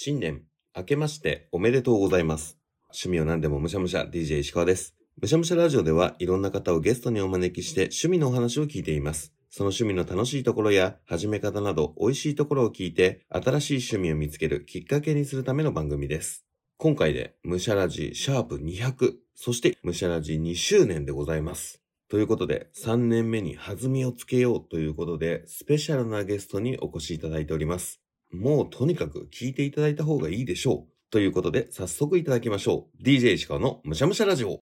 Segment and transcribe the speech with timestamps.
[0.00, 0.44] 新年、
[0.76, 2.56] 明けましておめでとうございます。
[2.90, 4.94] 趣味を何でもむしゃむしゃ DJ 石川です。
[5.20, 9.32] むしゃむしゃラジオではいろんな方をゲストにお招きして趣味のお話を聞いています。
[9.50, 16.46] その趣味の楽しいところや始め方など美味しいところを聞いて新しい趣味を見つけるきっかけにするための番組です。
[16.76, 21.82] 今回でむしゃラジシャープ200、そしてむしゃラジ2周年でございます。
[22.08, 28.00] ということで、3年目に弾みをつけようということで、スペシャルなゲストにお越しいただいております。
[28.32, 30.92] もうとにかく聞いていただいた方がいいでしょう。
[31.10, 33.02] ということで、早速いただきましょう。
[33.02, 34.58] DJ 石川のむしゃむしゃラジオ。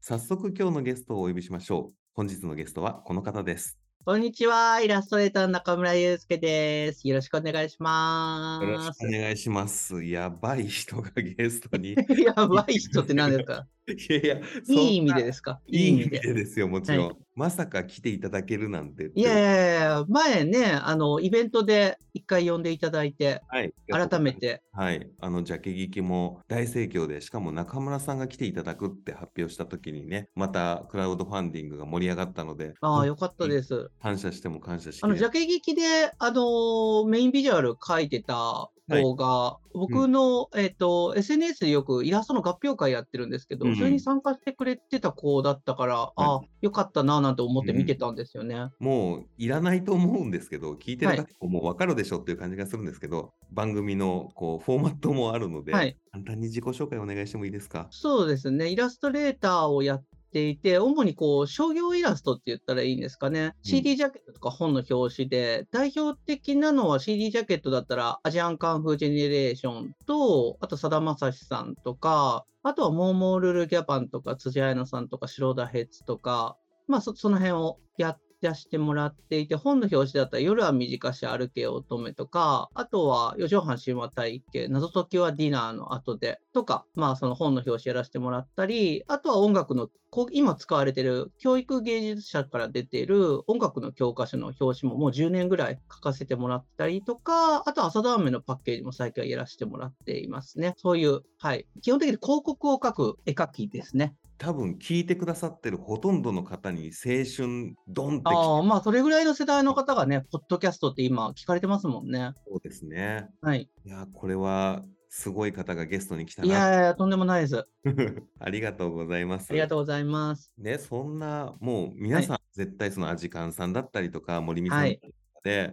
[0.00, 1.94] 早速今日のゲストをお呼びしましょう。
[2.14, 3.78] 本日のゲストはこの方です。
[4.04, 7.08] こんにちは、イラストレーターの中村祐介です。
[7.08, 8.98] よろしくお願いしまよろしす。
[8.98, 10.04] くお願いします。
[10.04, 11.92] やばい人がゲストに。
[11.92, 13.66] い やばい人って何ですか？
[14.08, 15.60] やいや、そんないい意味でですか？
[15.66, 17.06] いい意味でですよ、もちろん。
[17.08, 19.10] はまさか来ていただけるなんて。
[19.14, 24.32] いやいやいや、前ね、あの、イベントで一回呼んでいただいて、はい、改め。
[24.32, 33.90] て、はい、あの、ジャケ聞きも大盛況で、しかも中村さんが来ていただくって発表したときにね、またクラウドファンディングが盛り上がったので、ああ、よかったです。
[34.00, 35.82] 感謝しても感謝しきあの、ジャケ聞きで、
[36.18, 48.68] あの、メインビジュアル書いてた子が、僕の、えっと、SNS でよくイラストの合評会やってるんですけど、うんそれに参加してくれてた子だったから、ああ、よかったな、なんて思って見てたんですよね。
[48.78, 55.96] もういらないと思うんですけど、聞いてるはい方ももう分かるでしょっていう感じがするんですけど、番組のこうフォーマットもあるので、はい。
[56.12, 57.88] 簡単に自己紹介お願いしてもいいですか？
[57.90, 60.04] そうですね、イラストレーターをやっ
[60.34, 76.56] ていて、主にこう商業イラストって言ったらいいんですかね、CD ジャケットとか本の表紙で、代表的なのは CD ジャケットだったら、アジアンカンフージェネレーションと、あとさだまさしさんとか、あとはモーモールルギャパンとか、辻彩乃さんとか、白田ヘッツとか、
[76.88, 78.33] まあそその辺をやって。
[78.44, 89.88] 出してもらっていて、本の表紙だったら夜は短し歩け乙女とか、あとは四畳半神話体系、謎解きはディナーの後でとか、まあその本の表紙やらせてもらったり、あとは音楽の、
[90.30, 100.74] 今使われてる教育芸術者から出ている音楽の教科書の表紙ももう10年ぐらい書かせてもらったりとか、あと朝ダーメンのパッケージも最近はやらせてもらっていますね。
[100.76, 101.66] そういう、はい。
[101.82, 104.14] 基本的に広告を描く絵描きですね。
[104.38, 112.32] 多分聞いてくださってるほとんどの方に青春ドンってああ、まあそれぐらいの世代の方がね、ポッドキャストって今聞かれてますもんね。
[112.46, 113.28] そうですね。
[113.40, 113.68] はい。
[113.84, 116.54] いや、これはすごい方がゲストに来たいな。
[116.54, 117.58] やいや、とんでもないです。
[117.58, 117.66] あ
[118.40, 119.52] ありがとうございます。
[119.52, 120.52] りがとうございます。
[120.58, 125.14] ね、そんな、もう皆さん、絶対そのアジカンさんだったりとか、森美さんはいで、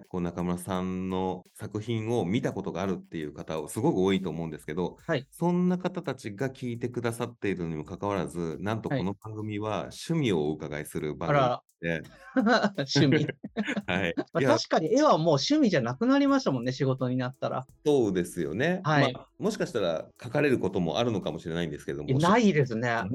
[0.09, 5.27] こう中村さんの作品を見たことがあるっていう方をすごく多いと思うんですけど、はい。
[5.29, 12.03] そんな方たちが聞いてくださっているにもかかわらず、なんとはいこの番組は趣味をお伺いする番組で、
[12.95, 13.27] 趣味。
[13.87, 14.13] はい。
[14.33, 17.65] まあ、確かに絵はもう趣味じゃなくなりましたもんね、仕事になったら。
[17.85, 18.81] そうですよね。
[18.83, 22.19] はいまあ、もしかしたら書かれることもあるのかもしれないんですけども。
[22.19, 22.81] ないですね。
[22.81, 23.07] な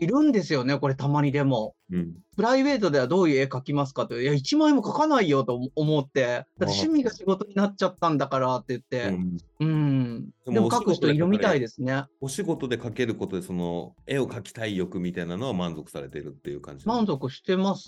[0.00, 1.74] いるんですよね、これたまにでも。
[1.90, 2.14] うん。
[2.36, 10.30] プライベートではどういう絵描きますかって、いや、一枚も描かないよと思って、だって趣味が仕事になっちゃったんだからって言って、うんうん。
[10.44, 12.04] でもでも描く人いるみたいですね。
[12.20, 17.87] お仕事で描けることで、その絵を描きたい欲みたいなのは満足されてるっていう感じ満足してます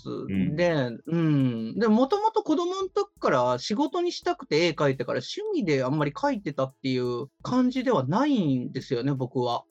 [0.55, 1.79] で、うん。
[1.79, 9.63] でも、もともと子供の時から仕事にしたくて絵描いてから趣味であんまり描いてたっていう感じではないんですよね、僕は。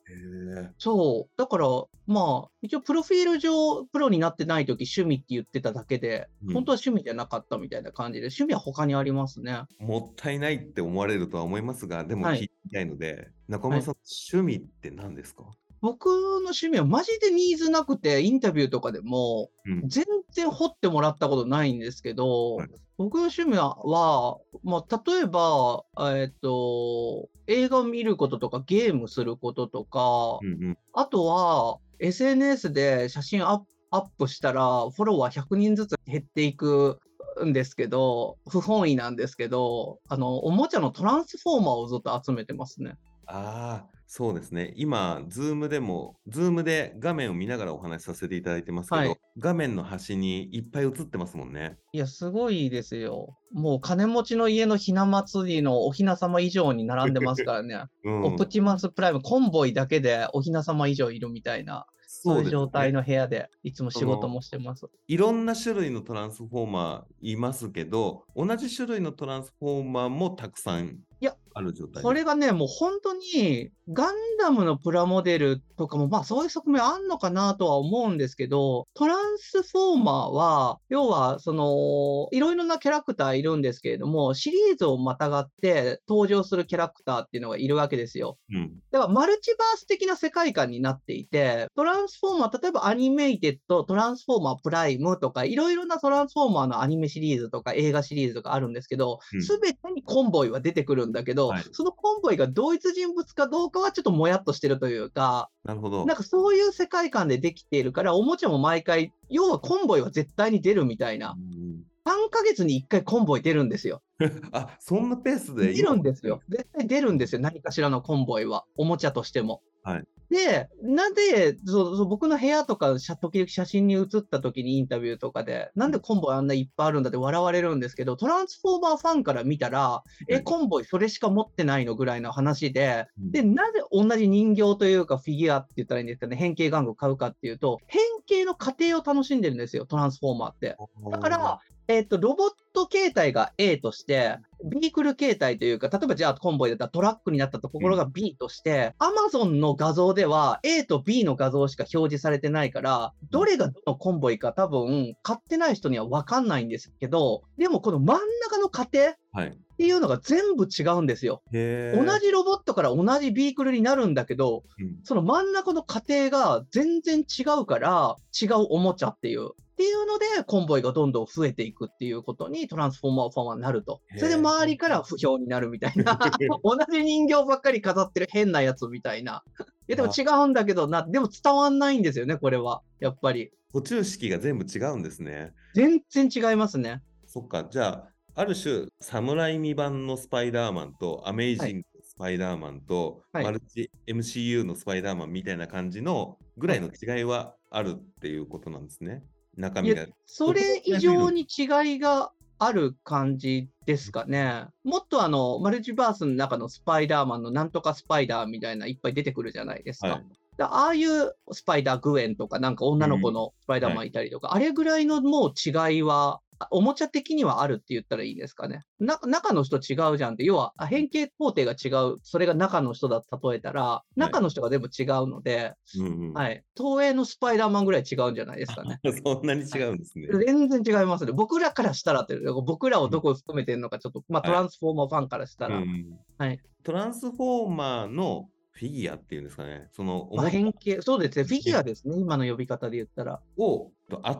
[0.77, 1.31] そう。
[1.37, 1.67] だから、
[2.07, 9.63] まあ、一応、プロフィール上、プロになってない時趣味って言ってただけで、うん本当は趣味じゃなかったみたいな感じで、趣味は他にありますね。
[9.79, 13.95] もったいないって思われるとは思いますが、でもはい聞いてみたいので、中村さん、
[14.33, 15.45] 趣味って何ですか、
[15.81, 19.89] 僕の趣味はマジでニーズなくて、インタビューとかでも、うん。
[19.89, 22.69] 全然掘ってもらったことないんですけど、はい。
[22.97, 25.83] 僕の趣味は、はまあ、例えば、
[26.15, 30.77] えっと、映画を見ることとか、ゲームすることとか、うんうん。
[30.93, 36.99] あとは、SNS で写真アップアップしたら、フォロワー100人ずつ減っていく
[37.43, 42.97] んですけど、不本意なんですけど、あの、おもちゃのトランスフォーマーをずっと集めてますね。
[43.27, 44.73] ああ、そうですね。
[44.75, 51.77] 今、ズームでも、ズームで画面を見ながらお話しさせていただいてますけど、はい画面の端にいっぱい映ってますもんね。
[51.93, 53.37] いや、すごいですよ。
[53.53, 57.85] もう金持ちの家のひな祭りのおひな様以上に並んでますからね。
[58.03, 64.87] うん、オプティマスプライム、コンボイだけでおひな様以上いるみたいな、そういう状態の部屋でいつも仕事もしてます。
[65.07, 72.03] いろんな種類のトランスフォーマーいますけど、同じ種類のトランスフォーマーもたくさんいや、あある状態。
[72.03, 88.37] これがね、もう本当に、ガンダムのプラモデルとかも、まあそういう側面あんのかなとは思うんですけど、トランスフォーマーは、要は、その、いろいろなキャラクターいるんですけれども、シリーズをまたがって登場するキャラクターっていうのがいるわけですよ。
[88.51, 88.71] うん。
[88.91, 106.05] だからマルチバース的な世界観になっていて、トランスフォーマー、例えばアニメイテッド、トランスフォーマープライムとか、いろいろなトランスフォーマーのアニメシリーズとか映画シリーズとかあるんですけどうん、すべ、てにコンボイは出てくるんだけど、はいそのコンボイが同一人物かどうかはちょっともやっとしてるというか、なるほど。
[106.05, 111.35] なんかそういう世界観でできているから、おもちゃも毎回、要はコンボイは絶対に出るみたいな。
[111.37, 114.01] うん3ヶ月に1回コンボイ出るんですよ。
[114.51, 116.41] あ、そんなペースで出るんですよ。。
[116.49, 117.41] 絶対出るんですよ。
[117.41, 118.65] 何かしらのコンボイは。
[118.75, 119.61] おもちゃとしても。
[119.83, 133.31] はいで、なんで、そうそう僕の部屋とか、写時々写真に写った時にインタビューとかで、なんでコンボイあんないっぱいあるんだって笑われるんですけど、トランスフォーマーファンから見たら、え、はいコンボイそれしか持ってないのぐらいの話で、うん。
[133.31, 140.77] で、なぜ同じ人形というかフィギュアって言ったらいいんですかね、変形玩具を買うかっていうと、変形の過程を楽しんでるんですよ、トランスフォーマーって。
[141.11, 141.59] だから、
[141.91, 159.57] えっ、と、ロボット形態が A として、ビークル形態というか、例えばじゃあコンボイだったらトラックになったところが B として、Amazon の画像では A と B の画像しか表示されてないから、どれがどのコンボイか多分買ってない人には分かんないんですけど、でもこの真ん中の過程っはい。
[159.77, 161.41] ていうのが全部違うんですよ。
[161.51, 169.51] 同じロボットから同じビークルになるんだけど、うんその真ん中の過程が全然違うから、違うおもちゃっていう。
[169.81, 174.01] っていうので、コンボイがどんどん増えていくっていうことにトランスフォーマーファンはなると。
[174.17, 176.19] それで周りから不評になるみたいな。
[176.63, 179.43] 同じ人形ばっかり飾ってる変なやつみたいな。
[179.89, 182.83] いや、でも違うんだけどな、でも伝わんないんですよね、これは。
[182.99, 183.51] やっぱり。
[183.73, 185.53] 途中式が全部違うんですね。
[185.73, 187.01] 全然違いますね。
[187.25, 199.23] そっか、じゃあ、ある種、侍未版のスパイダーマンと、アメイジングスパイダーマンと、はいマルチ MCU のスパイダーマンみたいな感じのぐらいの違いはあるっていうことなんですね。
[199.61, 200.07] 中身が。
[200.25, 204.65] それ以上に違いがある感じですかね。
[204.83, 210.09] もっとあの、マルチバースの中のスパイダーマンのなんとかスパイダーみたいないっぱい出てくるじゃないですか。
[210.09, 210.25] はい
[210.57, 216.41] だああいうスパイダーグエンとか、なんか女の子のスパイダーマンいたりとか、あれぐらいのもう違いは、
[216.71, 218.83] おもちゃ的にはあるって言ったらいいですかね。
[218.99, 226.33] な中の人違うじゃんって、要はあ変形工程が違う、それが中の人だと例えたら、中の人が全部違うので、うんうん。
[226.33, 228.99] はい、東映のスパイダーマンぐらい違うんじゃないですかね。
[229.25, 230.27] そんなに違うんですね。
[230.45, 231.31] 全然違いますね。
[231.31, 234.51] 僕らからしたらって、僕らをどこ含めてるのか、ちょっと、まあ、はい。
[234.51, 236.59] トランスフォーマーファンからしたら、うんはい。
[236.83, 243.41] トランスフォーマーのフィギュアっていうんですかね、そのおまあ、変形、そうですね、フィギュアですね、今の呼び方で言ったら。
[243.57, 243.91] を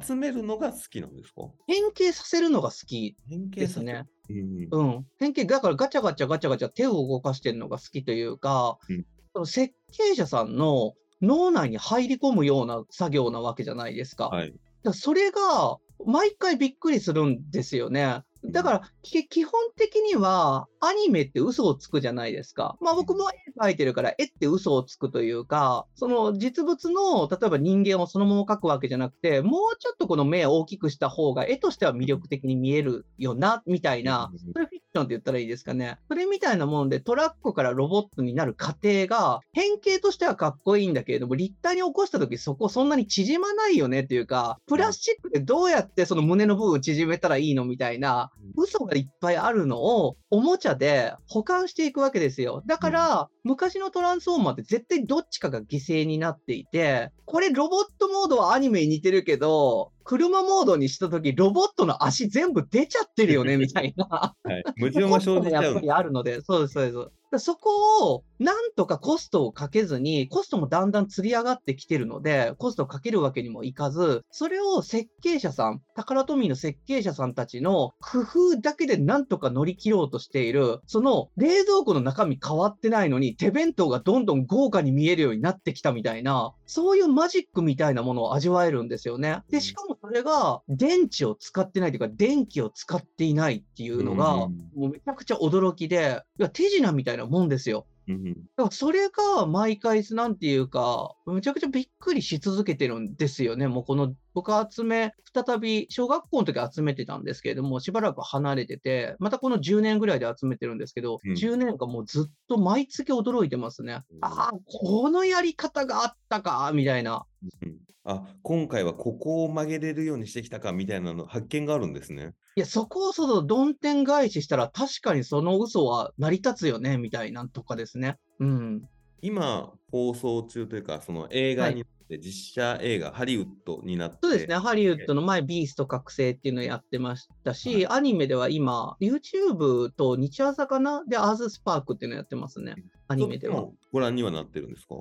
[0.02, 1.44] 集めるのが好きなんですか？
[1.68, 4.06] 変形させるのが好きですね。
[4.30, 5.06] うんうん。
[5.20, 10.92] 変形、だからガチャガチャガチャガチャ手を動かしてるのが好きというか、うんその設計者さんの
[11.22, 14.28] 脳内に入り込むような作業なわけじゃないですか。
[14.28, 14.50] はい。
[14.50, 18.24] だからそれが毎回びっくりするんですよね。
[18.44, 22.78] だから、き基本的には、アニメって嘘をつくじゃないですか。
[22.82, 35.98] まあ僕も絵描いてるから、絵って嘘をつくというか、その実物の、例えば人間をそのまま描くわけじゃなくて、もうちょっとこの目を大きくした方が、絵としては魅力的に見えるよな、みたいなうん、それフィクションって言ったらいいですかね。
[36.08, 52.64] それみたいなもんで、トラックからロボットになる過程が、変形としてはかっこいいんだけれども、立体に起こした時そこそんなに縮まないよねっていうか、プラスチックでどうやってその胸の部分を縮めたらいいのみたいな、嘘がいっぱいあるのを、おもちゃで保管していくわけですよ。
[52.66, 64.36] だから、昔のトランスフォーマーって絶対どっちかが犠牲になっていて、これロボットモードはアニメに似てるけど、車モードにした時ロボットの足全部出ちゃってるよね、みたいな。
[64.44, 67.46] はい、矛盾が生じちゃう やっぱりあるので、そうです、そうです。
[67.46, 89.44] そこを、なんとかコストをかけずに、コストもだんだん釣り上がってきてるので、コストをかけるわけにもいかず、それを設計者さん、タカラトミーの設計者さんたちの工夫だけでなんとか乗り切ろうとしている、その冷蔵庫の中身変わってないのに、手弁当がどんどん豪華に見えるようになってきたみたいな、そういうマジックみたいなものを味わえるんですよね。
[89.52, 97.86] で、しかもそれが電池を使ってないというか、電気を使っていないっていうのが、うんもうめちゃくちゃ驚きで、いや手品みたいなもんですよ。
[98.08, 103.68] うんだからそれが毎回、なんていうか、めちゃくちゃびっくりし続けてるんですよね。
[103.68, 114.02] もうこの、僕集め、再び、小学校の時集めてたんですけれども、しばらく離れてて、またこの10年ぐらいで集めてるんですけど、うん10年間もうずっと毎月驚いてますね。
[114.10, 117.26] うんああ、このやり方があったか、みたいな。
[117.62, 122.34] うんあ、今回はここを曲げれるようにしてきたかみたいなの発見があるんですね。
[122.56, 128.18] いや、そこをその、どん天返ししたら、確かにその嘘は成り立つよね、みたいなんとかですね。
[128.40, 128.82] うん。
[129.22, 141.04] 今、放送中というか、その映画はいになって、実写映画、ハリウッドになって、そうですね、ハリウッドの前、ビースト覚醒っていうのをやってましたし、はいアニメでは今、YouTube と日朝かな？
[141.08, 142.74] で、アーズスパークっていうのをやってますね、
[143.08, 143.68] アニメでは。
[143.94, 144.96] ご覧にはなってるんですか？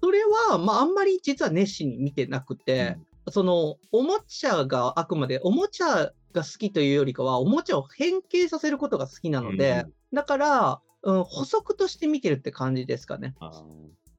[0.00, 0.20] それ
[0.50, 2.96] は、まあ、あんまり実は熱心に見てなくて、
[3.30, 13.34] その、おもちゃがあくまで、おもちゃが好きというよりかは、おもちゃを変形させることが好きなので、だから、うん、補足として見てるって感じですかね。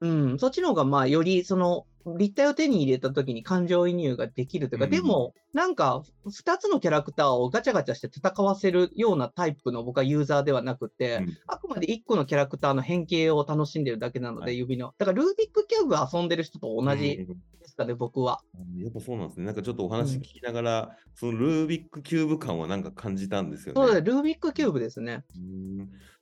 [0.00, 1.86] うん、そっちの方が、まあ、より、その、
[2.16, 14.94] 立体を手に入れた時に感情移入ができるというか、うんでも、なんか、二つのキャラクターをガチャガチャして戦わせるようなタイプの僕はユーザーではなくて、うんあくまで一個のキャラクターの変形を楽しんでるだけなので、はい指の。
[14.98, 18.40] だから、ルービックキューブ遊んでる人と同じうんですかね、僕は。
[18.76, 19.46] やっぱそうなんですね。
[19.46, 23.80] なんかちょっとお話聞きながら、そのルービックキューブ感はなんか感じたんですよね。
[23.80, 25.24] そうだ、ルービックキューブですね。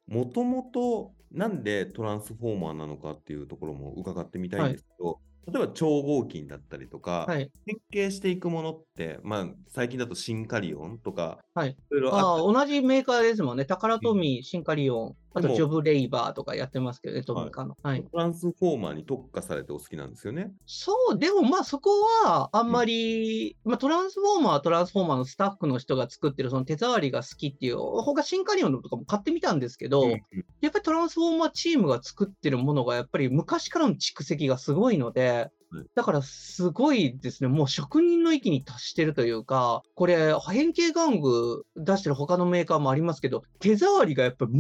[0.07, 7.51] もともとなんでトランスフォーマーなのかっていうところも伺ってみたいんですけど、例えば超合金だったりとか、はい。
[7.67, 13.65] 変形していくものって、まあ、最近だとシンカリオンとか、はいいろいろああっあ、同じメーカーですもんね。
[13.65, 17.77] タカラトミー、シンカリオン、あとジョブレイバーとかやってますけどね、トミカの。
[17.83, 18.05] はい。
[18.05, 20.53] トランスフォーマーに特化されてお好きなんですよね？
[20.67, 21.91] そう、でもまあそこ
[22.25, 30.11] はあんまり、まあトランスフォーマーはトランスフォーマーのスタッフの人が作ってるその手触りが好きっていう、他シンカリオンのとかも買ってみたんですけど、うん
[30.61, 44.53] やっぱりトランスフォーマーチームが作ってるものがやっぱり昔からの蓄積がすごいのではい、だからすごいですね、もう職人の域に達してるというか、これ変形玩具出してる他のメーカーもありますけど、手触りがやっぱり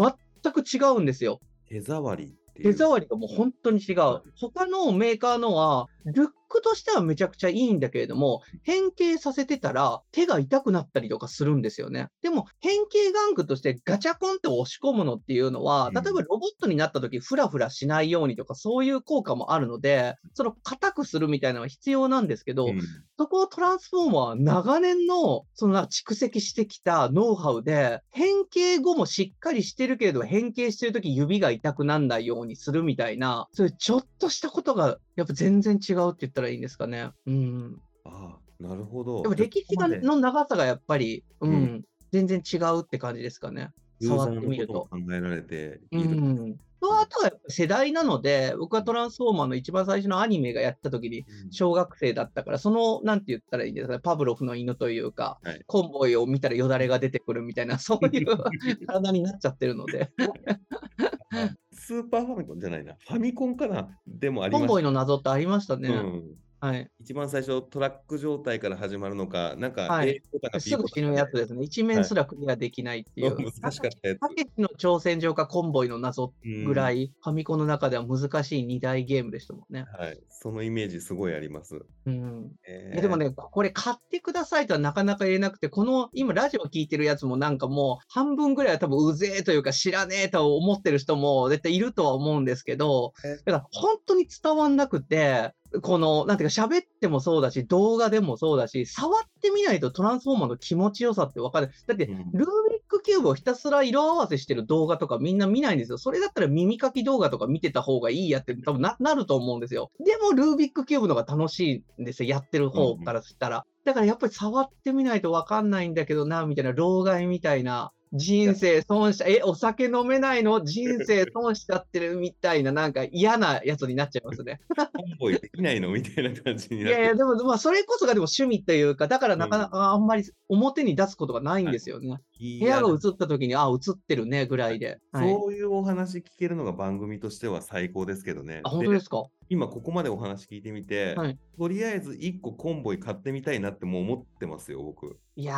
[0.44, 1.40] 全く違うんですよ。
[1.68, 2.34] 手触り。
[2.62, 4.22] 手触りがもう本当に違うは。
[4.36, 12.08] 他のメーカーのは、ルックとしてはめちゃくちゃいいんだけれども、変形させてたら手が痛くなったりとかするんですよね。
[12.22, 22.80] でも、変形玩具としてガチャコンって押し込むのっていうのは、うん例えばロボットになった時フラフラしないようにとかそういう効果もあるので、その硬くするみたいなのは必要なんですけど、うん
[23.16, 37.11] そこをトランスフォーマーは長年の、その蓄積してきたノウハウで、変形後もしっかりしてるけれど、変形してるとき指が痛くならないようにするみたいな、そういうちょっとしたことが、やっぱ全然違うって言ったらいいんですかね。
[37.26, 37.80] うん。
[38.04, 39.23] ああ、なるほど。
[39.23, 43.71] やっぱ歴史がの長さがやっぱり、うん、うん全然違うって感じですかね。
[44.00, 46.11] 触ってみるとも考えられてういる。
[46.11, 46.56] ん。
[46.85, 58.26] とあとは世代なので、僕はトランスフォーマーの一番最初のアニメがやったときに、うん小学生だったから、その、なんて言ったらいいんですかね、パブロフの犬というか、はいコンボイを見たらよだれが出てくるみたいな、そういう
[58.87, 60.11] 体になっちゃってるので、
[61.86, 62.94] スーパーファミコンじゃないな。
[62.94, 63.90] ファミコンかな？
[64.06, 65.90] でもありまコンボイの謎ってありましたね。
[65.90, 66.22] うん。
[66.64, 66.90] はい。
[66.99, 71.62] 一番最初トラック状態から始まらか、なんかはいかすぐ死ぬやつですね。
[71.62, 73.37] 一面すらクリアできないっていう。
[73.37, 76.33] 難しかったやつたけしの挑戦状かコンボイの謎
[76.64, 76.94] ぐらい。
[76.94, 79.85] い、ファミコンの中では難しい二大ゲームでしたもんね。
[79.99, 80.18] はい。
[80.30, 81.80] そのイメージすごいあります。
[82.06, 82.52] うん。
[82.66, 101.70] えいやでもね、これ買ってくださいとはなかなか言えなくて、この今ラジオ聞いてるやつもなんかもう半分ぐらいは多分うぜえというか知らねえと思ってる人も絶対いるとは思うんですけどえ、だから本当に伝わんなくて、この、なんていうか喋ってもそうだし、動画でもそうだし、触ってみないとトランスフォーマーの気持ちよさってわかる。
[101.86, 105.98] だって、うんルービックキューブをひたすら色合わせしてる動画とかみんな見ないんですよ。
[105.98, 109.90] それだったら耳かき動画とか見てた方がいいやって多分ななると思うんですよ。
[110.04, 112.28] でもルービックキューブの方が楽しいんですよ。
[112.28, 113.64] やってる方からしたら。
[113.84, 117.92] だからやっぱり触ってみないとわかんないんだけどな、みたいな、老害みたいな。
[118.14, 120.64] 人生損し、え、お酒飲めないの？
[120.64, 124.61] 人生損しちゃってるみたいな、なんか嫌なやつになっちゃいますね。
[124.76, 124.87] コン
[125.18, 125.90] ボイできないの？
[125.90, 132.18] みたいな感じになっていやいや、でも、まあ、それこそがでも趣味というか、だからなかなかあんまり表に出すことがないんですよね。
[132.38, 135.00] い部屋がや映った時に、あ、映ってるね、ぐらいで。
[135.11, 135.33] はい。
[135.33, 138.61] そういうお話聞けるのが番組としては最高ですけどね。
[138.62, 139.25] あ、本当ですか？
[139.48, 145.16] 今ここまでお話聞いてみて、はいとりあえず1個コンボイ買ってみたいなってもう思ってますよ、僕。
[145.36, 145.54] いや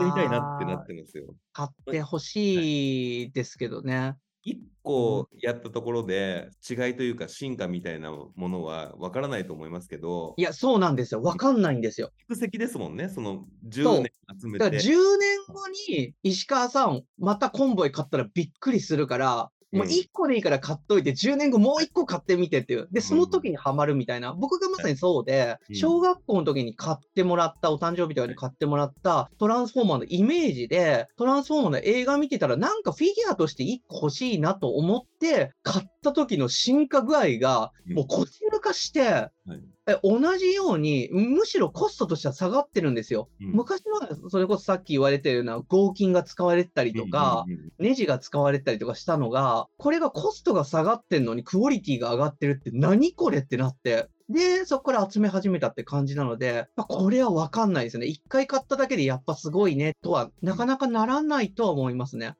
[0.00, 1.34] 買ってみたいなってなーっ、てますよ。
[1.52, 4.16] 買ってほしいですけどね。
[4.46, 11.22] 1個やったところで違いというか進化みたいなものはわからないと思いますけどい、や、そうなんですよ。
[11.22, 12.10] わかんないんですよ。
[12.30, 14.10] 蓄積ですもんね、そのそう10年
[14.40, 14.86] 集めだからて。
[14.86, 22.88] 10年後に石川さん、またコンボイ買ったらびっくりするから、もううん1個でいいから買っといて、10年後もう1個買ってみてっていう。
[22.92, 24.32] で、その時にハマるみたいな。
[24.32, 43.28] 僕がまさにそうで、うん小学校の時に買ってもらった、お誕生日とかに買ってもらったトランスフォーマーのイメージで、トランスフォーマーの映画見てたら、なんかフィギュアとして1個欲しいなと思って買っった時の進化具合が、うんもう腰抜かして、はいえ同じように、むしろコストとしては下がってるんですよ。
[43.40, 47.44] うん昔はそれこそさっき言われてるような合金が使われてたりとか、
[47.78, 54.08] ネジが使われてたりとかしたのが、これがコストが下がってんのにクオリティが上がってるって何これってなって。
[54.30, 58.06] で、そこから集め始めたって感じなので、まあこれはわかんないですね。
[58.06, 62.34] 一回買っただけでやっぱすごいねとは、なかなかならないとは思いますね。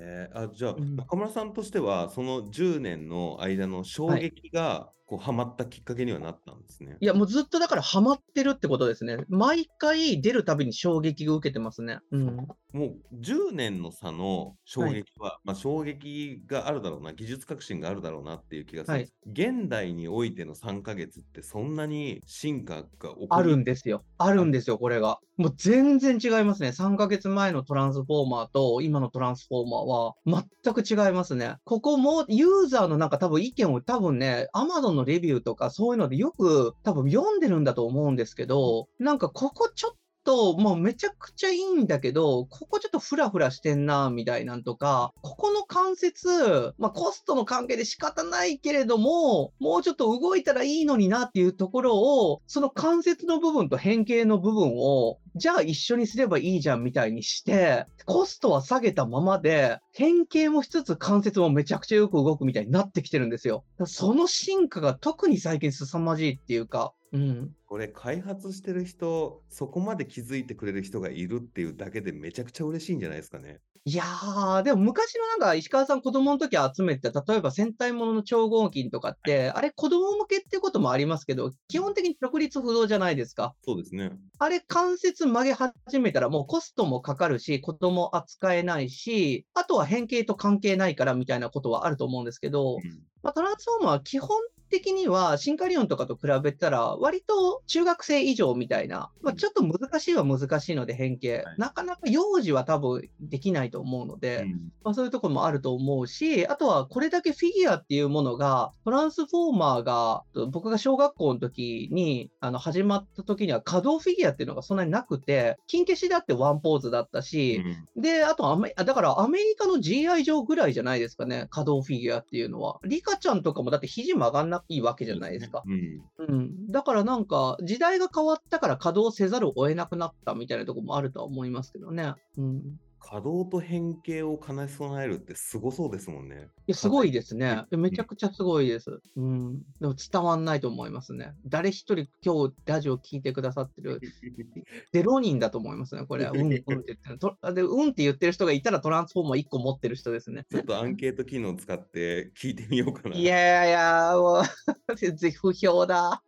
[0.00, 0.96] えーあじゃあ、うん。
[0.96, 6.98] 中村さんとしては、その10年の間の衝撃が、こうハマったきっかけにはなったんですね。
[7.00, 9.24] いや、もうずっとだからハマってるってことですね。
[9.30, 12.00] 毎回出るたびに衝撃を受けてますね。
[12.10, 12.36] うん。
[12.36, 24.04] もう10年の差の衝撃は、まあ、衝撃があるだろうな、技術革新があるだろうなっていう気がするんです、現代においての3ヶ月って、そんなに進化が起こりあるんですよ。
[24.18, 25.18] あるんですよ、これが。
[25.38, 26.70] もう全然違いますね。
[26.70, 31.54] 3ヶ月前のトランスフォーマーと今のトランスフォーマーは全く違いますね。
[31.64, 39.96] ここもユーザーのなんか多分意見を多分ね、Amazon のレビューとかそういうのでよく多分読んでるんだと思うんですけど、なんかここちょっ
[40.28, 63.64] ともうめちゃくちゃいいんだけど、ここちょっとフラフラしてんな、みたいなんとか、ここの関節、まあコストの関係で仕方ないけれども、もうちょっと動いたらいいのになっていうところを、その関節の部分と変形の部分を、じゃあ一緒にすればいいじゃんみたいにして、コストは下げたままで、変形もしつつ関節もめちゃくちゃよく動くみたいになってきてるんですよ。
[63.86, 67.54] その進化が特に最近凄まじいっていうか、うん。
[67.68, 73.60] これ、開発してる人、そこまで気づいてくれる人がいるっていうだけでめちゃくちゃ嬉しいんじゃないですかね。
[73.84, 83.54] いやー、でも昔のなんか石川さん子供の時集めてた、例えば戦隊ものの超合金とかって、あれ子供向けってこともありますけど、基本的に直立不動じゃないですか。
[83.62, 84.12] そうですね。
[84.38, 94.30] あれ関節曲げ始めたらもうコストもかかるし、子供扱えないし、あとは変形と関係ないからみたいなことはあると思うんですけど、うんまあ、トランスフォーマーは基本
[94.68, 101.54] 的にはシンカリオンとかと比べたら割と中学生以上みたいな、まあ、ちょっと難しいは難しいので変形、はい。
[101.58, 104.72] なかなか幼児は多分できないと思うので、うん。
[104.84, 117.62] まあ、そういうところもあると思うし、あとはこれだけフィギュアっていうものが、トランスフォーマーが、僕が小学校の時にあの始まった時には可動フィギュアっていうのがそんなになくて、金消しだってワンポーズだったし、
[117.96, 118.02] うん。
[118.02, 122.78] で、あとアメ、あだからアメリカの GI 上ぐらいじゃないですかね、可動フィギュアっていうのは。
[122.84, 125.62] リカちゃんとかもだって肘曲がんないわけじゃないですか。
[125.66, 126.66] うんうん。
[126.68, 132.14] だからなんか、時代が変わったから稼働せざるを得なくなったみたいなところもあるとは思いますけどね。
[132.36, 132.62] うん。
[133.00, 136.48] 稼働と変形を兼ね備えるってすごそうですもんね。
[136.66, 137.46] いや、すごいですね。
[137.46, 139.00] いやめちゃくちゃすごいです。
[139.16, 139.62] うん。
[139.80, 141.34] でも伝わんないと思いますね。
[141.46, 144.00] 誰一人今日ラジオ聞いてくださってる
[144.92, 146.32] 0人だと思いますね、これは。
[146.36, 147.62] うん、うんって言ってるとで。
[147.62, 150.46] うんって言ってる人がいたらトランスフォーマー1個持ってる人ですね。
[150.50, 153.16] ちょっとアンケート機能使って聞いてみようかな。
[153.16, 154.42] いやいや、もう、
[154.96, 156.22] 全然不評だ。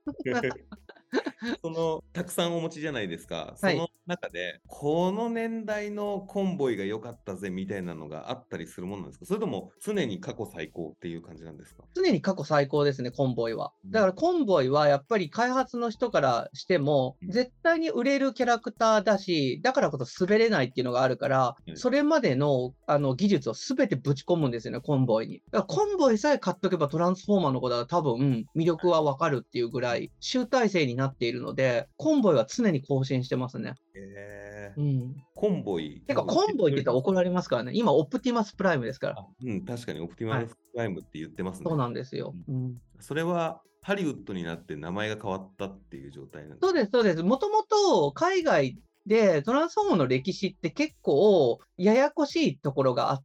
[1.63, 3.55] そのたくさんお持ちじゃないですか。
[3.57, 9.27] そはいの中で、この年代のコンボイが良かったぜみたいなのがあったりするものなんですか？
[9.27, 11.85] それとも常に過去最高っていう感じなんですか？
[11.95, 13.73] 常に過去最高ですね、コンボイは。
[13.85, 25.43] うんだからコンボイはやっぱり開発の人からしてもうん、絶対に売れるキャラクターだし、だからこそ滑れないっていうのがあるからう、んそれまでのあの技術を全てぶち込むんですよね、コンボイに。
[25.51, 33.75] だからコンボイさえ買っとけばトランスフォーマーのことは多分魅力はわかるっていうぐらい集大成になっているので、コンボイは常に更新してますね。
[33.97, 35.17] えーうん。
[35.35, 36.01] コンボイ？
[36.07, 37.73] てか、コンボイって言ったら怒られますからね。
[37.75, 39.17] 今、オプティマスプライムですから。
[39.19, 41.65] あうん、確かにオプティマルプライムって言ってますね。
[41.69, 42.35] そうなんですよ。
[42.49, 47.23] うんそれはハリウッドになって名前が変わったっていう状態なんですそうです、そうです。
[47.23, 53.25] もともと海外でトランスフォーマーの歴史って結構ややこしいところがあって、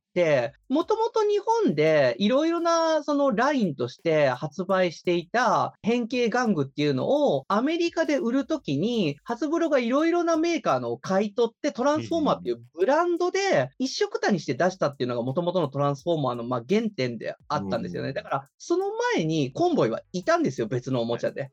[0.69, 18.09] もともと日本でいろいろなそのラインとして発売していた変形玩具っていうのをアメリカで売るときに、ハツブロがいろいろなメーカーのを買い取ってトランスフォーマーっていうブランドで一緒くたにして出したっていうのがもともとのトランスフォーマーのまあ原点であったんですよね。
[18.09, 21.51] うんだからその前にコンボイはいたんですよ、別のおもちゃで。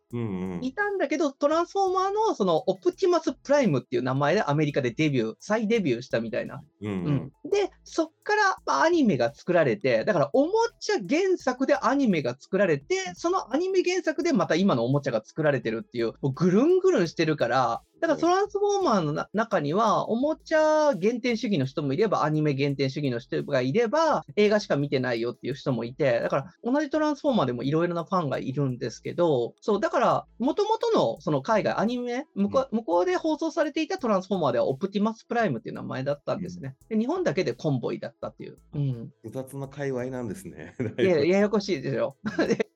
[0.61, 6.63] いたんだけど、トランスフォーマーのそのオプティマスプライムっていう名前でアメリカでデビュー、再デビューしたみたいな。
[6.83, 36.75] うん、で、そっからまあアニメが作られて、だからおもちゃ原作でアニメが作られて、そのアニメ原作でまた今のおもちゃが作られてるっていう、もうぐるんぐるんしてるから、だからトランスフォーマーのな中には、おもちゃ原点主義の人もいれば、アニメ原点主義の人がいれば、映画しか見てないよっていう人もいて、だから同じトランスフォーマーでもいろいろなファンがいるんですけど、そう、だから、もともとのその海外アニメ向こう、向こうで放送されていたトランスフォーマーではオプティマスプライムっていう名前だったんですね。
[36.89, 38.59] で日本だけでコンボイだったっていう。
[38.75, 40.75] うん、複雑な界隈なんですね。
[40.99, 42.17] いや、ややこしいですよ。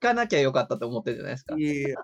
[0.01, 1.57] 行かなきゃよかったと思ってるじゃないですか。
[1.57, 1.97] いやいや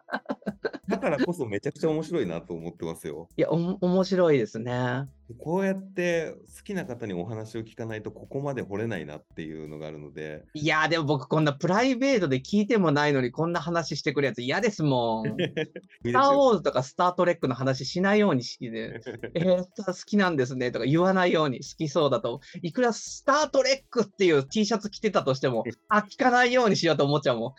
[0.89, 3.29] だからこそめちゃくちゃ面白いなと思ってますよ。
[3.37, 5.09] いや、お面白いですね。
[5.39, 10.45] こうやって好きな方にお話を聞かないとここまで掘れないなっていうのがあるので。
[10.55, 15.37] いやでも僕こんなプライベートで聞いてもないのにこんな話してくるやつ嫌ですもん。
[16.05, 19.01] スター・ウォーズとかスター・トレックの話しないようにして、
[19.35, 27.55] えー、好きなんですねとか言わないように好きそうだと、いくらスター・トレックっていう T シャツ着てたとしても、あ、聞かないようにしようと思っちゃうもん。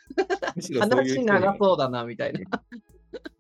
[0.79, 2.62] 話長そうだなみたいな。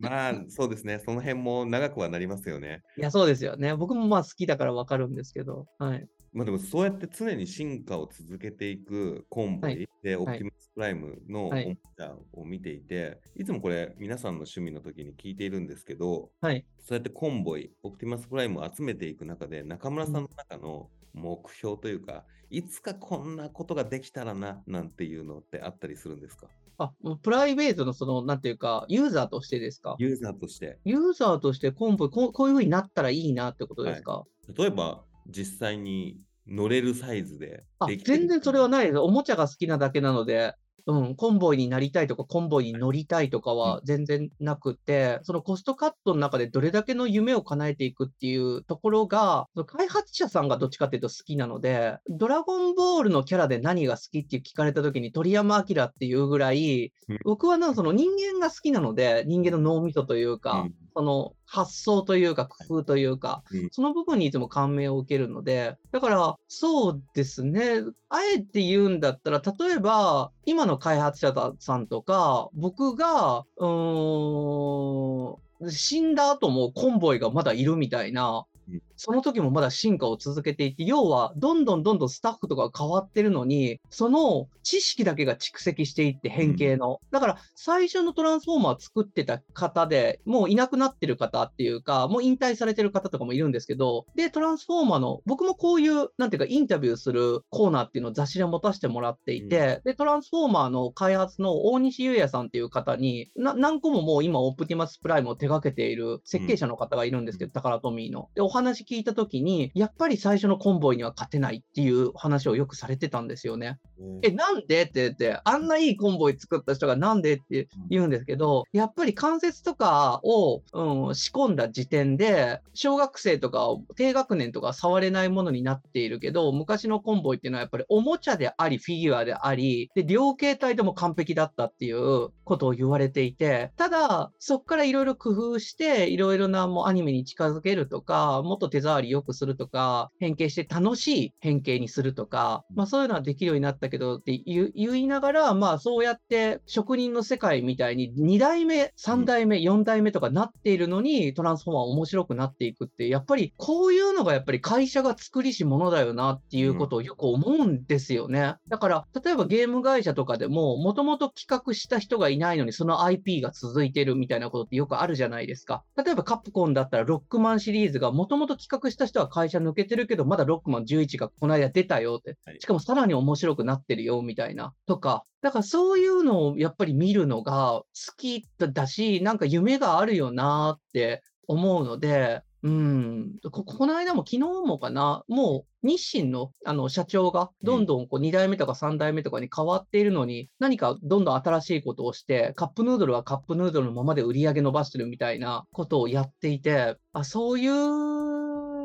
[0.03, 0.99] まあ、そうですね。
[0.99, 2.81] その辺も長くはなりますよね。
[2.97, 3.75] いや、そうですよね。
[3.75, 5.65] 僕もまあ好きだからわかるんですけど。
[5.79, 6.07] はい。
[6.33, 26.47] まあでもそうやって常に進化を続けていくコンボイで、オプティマスプライムのおもちゃを見ていて、はい、いつもこれ皆さんの趣味の時に聞いているんですけど、はい、そうやってコンボイ、オプティマスプライムを集めていく中で中村さんの中の目標というか、いつかこんなことができたらななんていうのってあったりするんですか？
[26.77, 29.95] あ、プライベートのその、なんていうか、ユーザーとしてですか？
[29.99, 30.79] ユーザーとして。
[30.85, 38.97] ユーザーとしてコンこう、こういうふうになったらいいなってことですか、はい、例えば、実際に乗れるサイズであ全然それはないです。
[38.97, 40.53] おもちゃが好きなだけなので、
[40.85, 56.91] うん、コンボイになりたいとか、コンボイに乗りたいとかは全然なくて、そのコストカットの中でどれだけの夢を叶えていくっていうところが、開発者さんがどっちかっていうと好きなので、ドラゴンボールのキャラで何が好きって聞かれた時に鳥山明っていうぐらい、
[57.23, 75.37] 僕はなその人間が好きなので、人間の脳みそというか、その発想というか工夫というか、うん、その部分にいつも感銘を受けるので、だからそうですね、あえて言うんだったら、例えば今の開発者さんとか、僕が、うー
[75.67, 78.45] ん、死んだ後もコンボイがまだいるみたいな、
[78.95, 86.99] その時もまだ進化を続けていて、要はどんどんどんどんスタッフとか変わってるのに、その知識だけが蓄積していって変形の。
[87.11, 108.29] だから最初のトランスフォーマー作ってた方で、もういなくなってる方っていうか、もう引退されてる方とかもいるんですけど、で、トランスフォーマーの、僕もこういう、なんていうかインタビューするコーナーっていうのを雑誌で持たせてもらっていて、で、トランスフォーマーの開発の大西優也さんっていう方に、何個ももう今オプティマスプライムを手掛けている設計者の方がいるんですけど、タカラトミーの。
[108.35, 113.79] で、お話聞いた時に、やっぱり最初のコンボイには勝てないっていう話をよくされてたんですよね。
[113.99, 158.55] うん、え、なんでって言って、あんないいコンボイ作った人がなんでって言うんですけど、やっぱり関節とかを、うん、仕込んだ時点で、小学生とか低学年とか触れないものになっているけど、昔のコンボイっていうのはやっぱりおもちゃであり、フィギュアであり、で、両形態でも完璧だったっていうことを言われていて、ただ、そこからいろいろ工夫して、いろいろなもうアニメに近づけるとか、もっと手触り良くするとか、変形して楽しい変形にするとか、まあそういうのはできるようになったけどって言いながら、まあそうやって職人の世界みたいに2代目、3代目、4代目とかなっているのに、トランスフォーマー面白くなっていくって、やっぱりこういうのがやっぱり会社が作りしものだよなっていうことをよく思うんですよね。
[158.67, 165.83] だから、例えばゲーム会社とかでも、もともと企画した人がいないのにその IP が続いてるみたいなことってよくあるじゃないですか。
[165.95, 172.37] 例えばカプコンだったらロックマンシリーズがもともと企画した人は会社抜けてるけど、まだロックマン11がこの間出たよって。
[172.59, 174.73] しかもさらに面白くなってるよみたいな。
[174.85, 177.85] とか、だからそういうのをやっぱり見るのが好
[178.17, 198.32] きだし、なんか夢があるよなって思うので、うん、ここの間も昨日もかな、もう日清のあの社長がどんどんこう2代目とか3代目とかに変わっているのに、何かどんどん新しいことをして、カップヌードルはカップヌードルのままで売り上げ伸ばしてるみたいなことをやっていて、あそういう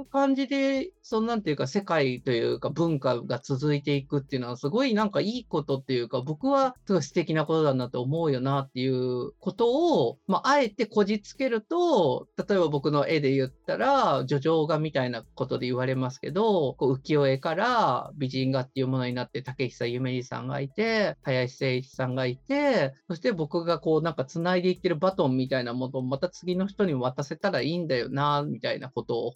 [0.04, 29.34] 感じでそのなんていうか世界というか文化が続いていくっていうのはすごいなんかいいことっていうか僕はすごい素敵なことだなと思うよなっていうことを、まあ、あえてこじつけると、例えば僕の絵で言ったら、叙情画みたいなことで言われますけど、こう浮世絵から美人画っていうものになって竹久夢二さんがいて、林誠一さんがいて、そして僕がこうなんか繋いでいってるバトンみたいなものをまた次の人に渡せたらいいんだよな、みたいなことを、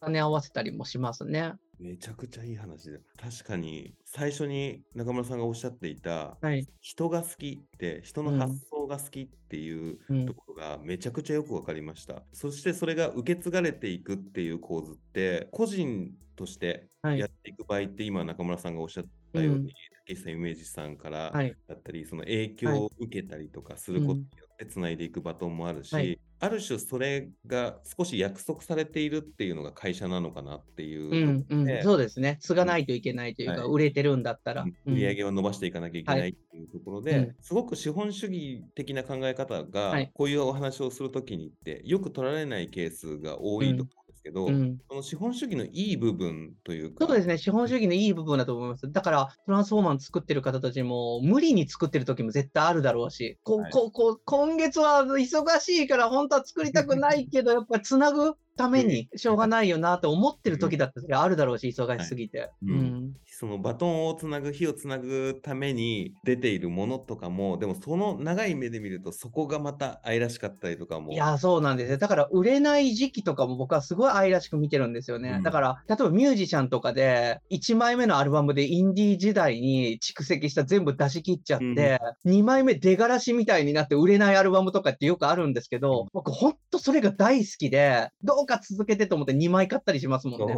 [0.00, 1.54] 兼ね合わせたりもしますね。
[1.78, 2.98] めちゃくちゃいい話だ。
[3.16, 6.66] 確かに、最初に中村さんがおっしゃっていた、はい。
[6.80, 12.26] 人が好きって、人のうん発想が好きっていううんところがめちゃくちゃよくわかりました。
[12.32, 19.72] そしてそれが受け継がれていくっていう構図って、個人としてはいやっていく場合って、今中村さんがおっしゃったように、
[20.06, 21.56] 竹下夢二さんからはい。
[21.66, 26.20] だったり、その影響を受けたりとかすることによつないでいくバトンもあるし、はい。
[26.42, 31.10] ある種それが少し約束されているっていうのが会社なのかなっていうう
[31.48, 31.82] とん、うん。
[31.82, 32.38] そうですね。
[32.40, 33.70] 継がないといけないというか、はい。
[33.70, 34.64] 売れてるんだったら。
[34.86, 37.36] 売り上げを伸ばしていかなきゃいけないっていうところで、うん。
[37.40, 40.10] すごく資本主義的な考え方が、はい。
[40.14, 43.84] こういうお話をするときにってよく取られないケースが多いと
[44.20, 44.54] ですけど、うん。
[44.54, 48.90] うんその資本主義のいい部分というか、そうですね、資本主義のいい部分だと思います。
[48.90, 53.72] だから、トランスフォーマー作ってる方たちも、無理に作ってる時も絶対あるだろうし、こはい。
[53.72, 62.50] ここ今月は忙しいから、本当は作りたくないけど、やっぱりつなぐためにしょうがないよなと思ってる時だってそれあるだろうし、忙しすぎて。
[62.62, 62.70] うん。
[62.70, 63.12] うん。
[63.26, 71.12] そのバトンをつなぐ火をつなぐために出ているものとかもでもその長い目で見るとそこがまた愛らしかったりとかも。
[71.12, 71.98] いや、そうなんですよ。
[71.98, 75.30] だから、売れない時期とかも僕はすごい愛らしく見てるんですよね。
[75.36, 75.42] うん。
[75.42, 86.08] だから、例えばミュージシャンとかで、1枚目のアルバムでインディー時代に蓄積した全部出し切っちゃって、2枚目出がらしみたいになって売れないアルバムとかってよくあるんですけど、うん。
[86.12, 90.56] 僕ほんとそれが大好きで、どうか続けてと思って2枚買ったりしますもんね。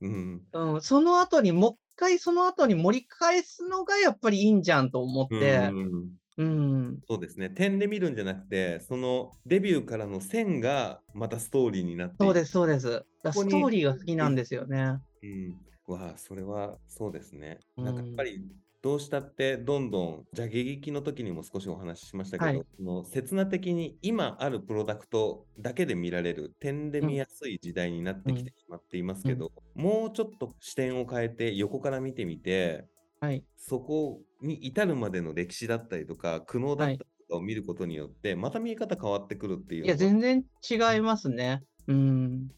[0.00, 0.42] うん。
[0.52, 5.36] うん、その後にもう一回その後に盛り返すのがやっぱりいいんじゃんと思って。
[5.36, 6.10] う、ん。
[6.38, 7.48] うん、そうですね。
[7.48, 13.04] 点で見るんじゃなくてそのデビューからの線がまたストーリーになってそうです、そうです。
[13.24, 14.98] ストーリーが好きなんですよね。
[15.22, 17.58] うん、わあ、それはそうですね。
[17.78, 17.84] うん。
[17.86, 18.42] なんかやっぱり
[18.86, 32.84] どうしたってどんどん、じゃあ迎撃の時にも少しお話ししましたけど、はいその刹那的に今あるプロダクトだけで見られる点で見やすい時代になってきてしまっていますけど、もうちょっと視点を変えて横から見てみて、
[33.18, 33.42] はい。
[33.56, 41.64] そこに至るまでの歴史だったりとか苦悩だったりとかを見ることによって、また見え方変わってくるっていうのいや、全然違いますね。
[41.88, 42.48] うん。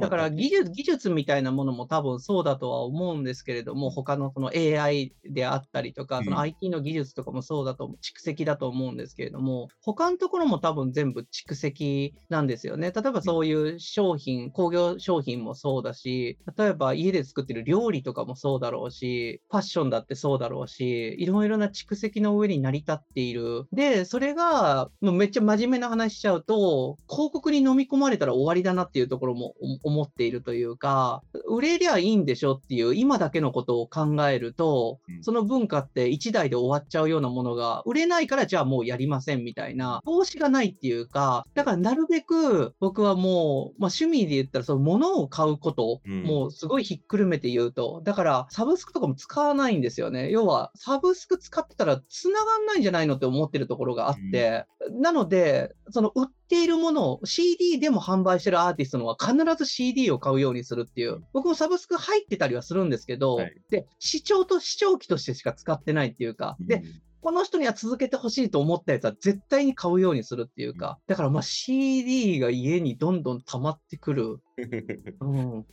[0.00, 12.92] だから技術技術みたいなものも多分そうだとは思うんですけれども、他のその AI であったりとか、うんその IT の技術とかもそうだと蓄積だと思うんですけれども、他のところも多分全部蓄積なんですよね。
[12.92, 23.66] 例えばそういう商品、工業商品もそうだし、例えば家で作ってる料理とかもそうだろうし、ファッションだってそうだろうし、いろいろな蓄積の上に成り立っている。
[23.72, 35.22] で、それが、もうめっちゃ真面目な話しちゃうと、広告に飲み込まれたら終わりだなっていうところもお思っているというか、売れりゃいいんでしょっていう今だけのことを考えると、うん。
[35.22, 46.22] その文化って1台で終わっちゃうようなものが、売れないからじゃあもうやりませんみたいな、投資がないっていうか、だからなるべく僕はもう、まあ趣味で言ったらその物を買うこと、うん。
[46.24, 50.30] もうすごいひっくるめて言うと、だからサブスクとかも使わないんですよね。
[50.30, 61.24] 要はサブスク使ってたら繋がんないんじゃないのって思ってるところがあって、なので、その売っているものを CD でも販売してるアーティストのは必ず CD を買うようにするっていうう。
[61.32, 63.54] 僕もサブスク入ってたりはするんですけど、はい。
[63.70, 66.82] で、視聴と視聴器としてしか使ってないっていうか、で、うん。
[67.22, 74.40] この人には続けてほしいと思ったやつは絶対に買うようにするっていうか、だからまあ CD が家にどんどん溜まってくる。
[75.20, 75.66] うん、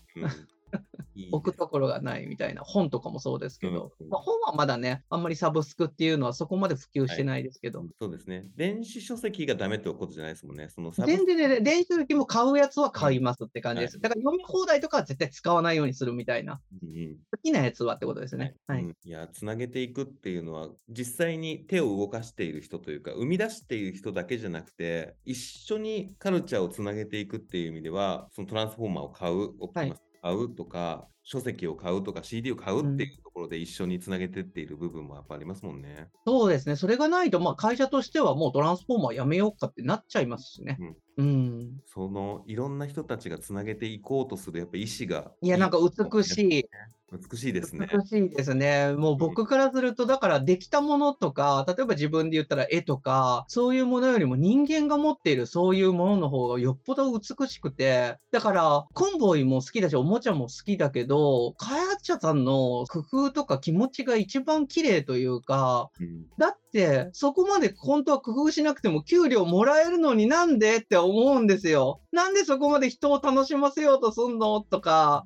[1.32, 8.46] 置くところがないみたいな本とかもそうですけど、うんまあ、本はまだね、あんまりサブスクっていうのはそこまで普及してないですけど、そうですね。
[8.56, 10.70] 電子書籍がダメってことじゃないですもんね。
[10.70, 13.96] その全然ね、電子書籍も買うやつは買いますって感じです。
[13.98, 16.62] はいだから読み放題とかは絶対使わないようにするみたいな。
[16.82, 18.56] うんうん好きなやつはってことですね。
[18.68, 18.84] はい。
[18.84, 36.10] うんいや、つなげていくっていうのは、実際に手を動かしている人というか、生み出している人だけじゃなくて、一緒にカルチャーをつなげていくっていう意味では、そのトランスフォーマーを買う、オプティマスを買うとか、書籍を買うとか、CD を買うっていうところで一緒につなげてっている部分もやっぱありますもんね。
[36.26, 36.76] そうですね。
[36.76, 40.78] それがないと、まあ会社としてはもうトランスフォーマーやめようかってなっちゃいますしね。
[41.18, 41.82] うん。
[41.86, 46.66] そのいろんな人たちがつなげていこうとするやっぱ意志がいや、なんか美しい。
[47.12, 47.88] 美しいですね。
[47.92, 48.94] 美しいですね。
[48.94, 66.69] もう僕からすると、だからできたものとか、例えば自分で言ったら絵とか、そういうものよりも人間が持っているそういうものの方がよっぽど美しくて、だから、コンボイも好きだし、おもちゃも好きだけど、開発者さんの工夫とか気持ちが一番綺麗というか、うんだって、
[67.14, 72.02] そこまで本当は工夫しなくても給料もらえるのになんでって思うんですよ。
[72.12, 74.62] なんでそこまで人を楽しませようとすんの？
[74.62, 75.26] とか、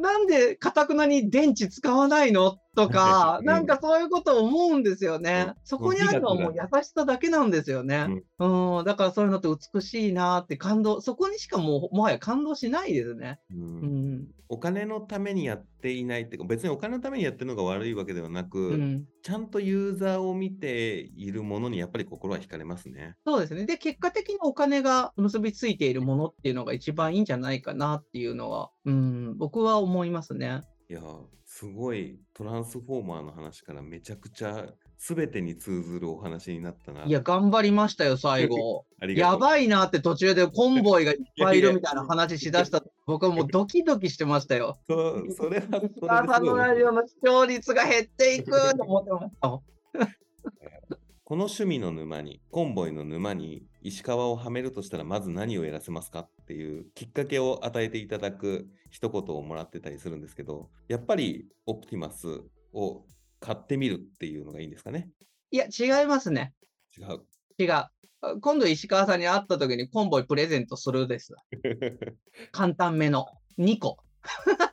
[0.00, 2.48] なんでかたくなに電池使わないの？
[2.48, 5.46] っとか、 うんなんかそういうことを思うんですよね。
[5.48, 8.22] うんそこにあるのはもう優しさだけなんですよね。
[8.38, 13.40] うん、だからそういうのって美しいなって感動、そこにしかもうもはや感動しないですね。
[13.50, 14.28] うんうん。
[14.48, 23.16] お金のためにやっていないってか、別にお金のためにやってるのが悪いわけではなく、うん、ちゃんとユーザーを見ているものにやっぱり心は惹かれますね。
[23.26, 23.66] そうですね。
[23.66, 30.60] で、結果的にお金が結びついているものっていうのが一番いいんじゃないかなっていうのは、うん、僕は思いますね。
[30.88, 31.02] いや、
[31.58, 34.66] すごいトランスフォーマーの話からめちゃくちゃ
[34.98, 37.04] 全てに通ずるお話になったな。
[37.04, 38.84] いや、頑張りましたよ、最後。
[39.00, 42.82] ありがとうやばいなって途中でコンボイがいっぱいいるみたいな話しだした。
[43.06, 44.76] 僕はもうドキドキしてましたよ。
[44.86, 49.75] そそれはそ さんのラジオの視聴率が減っていくと思ってました。
[51.28, 63.02] この趣味の沼に、コンボイの沼に石川をはめるとしたらまず何をやらせますかっていうきっかけを与えていただく一言をもらってたりするんですけど、やっぱりオプティマスを
[63.40, 65.10] 買ってみるっていうのがいいんですかね？
[65.50, 66.54] いや、違いますね。
[66.96, 67.24] 違う。
[67.58, 68.40] 違う。
[68.40, 71.34] 今度石川さんに会った時にコンボイプレゼントするです。
[72.52, 73.26] 簡単めの
[73.58, 73.96] 2個。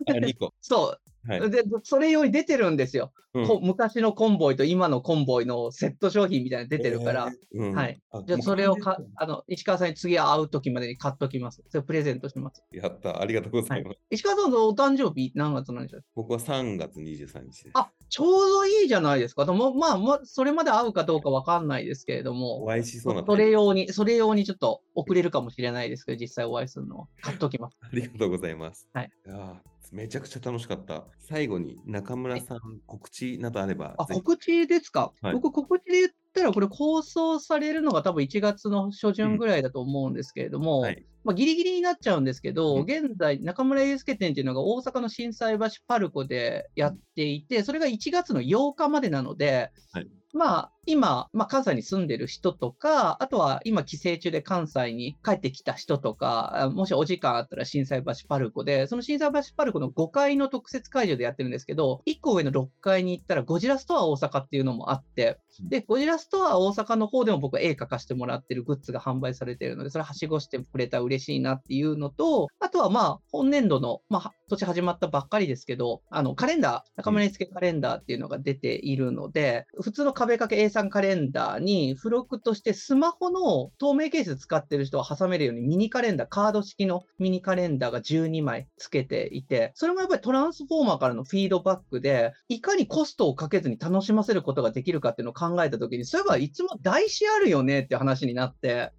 [0.07, 0.53] あ、2個。
[0.61, 1.02] そう。
[1.27, 1.49] はい。
[1.51, 3.11] で、それより出てるんですよ。
[3.35, 7.99] うんこ昔のコンボイと今のコンボイのセット商品みたいなの出てるから、えーうんはい。
[8.11, 11.63] あじゃあそれをかあの石川さんに次会う時までに買っときます。
[11.69, 12.63] それプレゼントします。
[12.71, 13.19] やった。
[13.19, 13.97] ありがとうございます。
[14.11, 16.03] 石川さんのお誕生日何月なんでしょう？
[16.13, 17.71] 僕は3月23日。
[17.73, 19.45] あ、ちょうどいいじゃないですか。
[19.45, 27.77] でもまあ、まあ、それまで会うかどうかわかんないですけれども、お会いしそうなそれ用に、それ用にちょっと遅れるかもしれないですけど、実際お会いするのは買っときます。
[27.81, 28.87] ありがとうございます。
[28.93, 31.05] はいやーめちゃくちゃ楽しかった。
[31.19, 33.95] 最後に中村さん、告知などあれば。
[33.97, 41.05] あ、告知ですか、はい僕、告知で言ったら、これ、放送されるのが多分1月の初旬ぐらいだと思うんですけれども、はい。
[41.23, 98.91] まあ、ギリギリになっちゃうんですけど、うん現在、中村祐介店っていうのが大阪の心斎橋パルコでやっていて、それが1月の8日までなので、はいまあ、今、まあ、関西に住んでる人とか、あとは今、帰省中で関西に帰ってきた人とか、あもしお時間あったら心斎橋パルコで、その心斎橋パルコの5階の特設会場でやってるんですけど、1個上の6階に行ったらゴジラストア大阪っていうのもあって、で、ゴジラストア大阪の方でも僕は絵描かせてもらってるグッズが販売されているので、それはしごしてくれたら嬉しいなっていうのと、あとはまあ、本年度の、まあ、年始まったばっかりですけど、あの、カレンダー、中村祐介カレンダーっていうのが出ているので、普通の壁掛け A3 カレンダーに付録としてスマホの透明ケース使ってる人は挟めるようにミニカレンダー、カード式のミニカレンダーが12枚付けていて、それもやっぱりトランスフォーマーからのフィードバックで、いかにコストをかけずに楽しませることができるかっていうのを考えたときに、そういえばいつも台紙あるよねって話になって、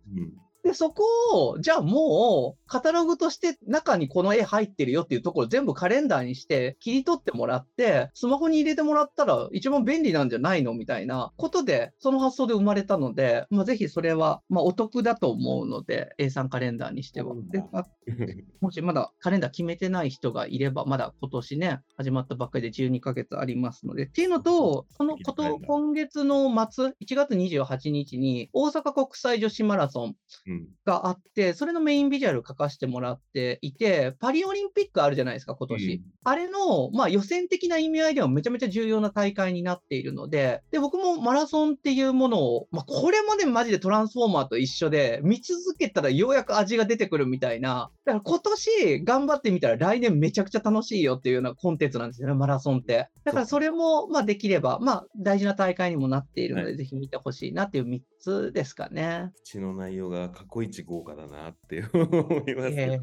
[0.65, 1.05] で、そこ
[1.51, 17.35] を、じゃあもう、カタログとして中にこの絵入ってるよっていうところ全部カレンダーにして切り取ってもらって、スマホに入れてもらったら一番便利なんじゃないのみたいなことで、その発想で生まれたので、まあ、ぜひそれは、まあ、お得だと思うので、A3 カレンダーにしては。
[17.51, 17.87] でまあ
[18.61, 24.07] もしまだカレンダー決めてない人がいれば、まだ今年ね、始まったばっかりで12ヶ月ありますので。
[24.07, 30.54] っていうのと、このこと、今月の末、1月28日に大阪国際女子マラソンうん
[30.85, 35.95] があって、それのメインビジュアル書かせてもらっていて、パリオリンピックあるじゃないですか、今年。
[35.95, 36.03] うん。
[36.25, 53.09] あれの、まあ、予選的な意味合いではめちゃめちゃ重要な大会になっているので、で、僕もマラソンっていうものを、まあ、これもね、マジでトランスフォーマーと一緒で、見続けたらようやく味が出てくるみたいな、だから今年頑張ってみたら来年めちゃくちゃ楽しいよっていうようなコンテンツなんですよね、マラソンって。
[53.25, 59.33] だからそれも、まあ、できれば、まあ、大事な大会にもなっているので、はぜひ見てほしいなっていう3つですかね。
[59.45, 63.03] 口の内容が過去一豪華だなって思いますけど。